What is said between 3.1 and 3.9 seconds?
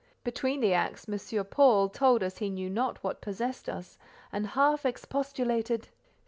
possessed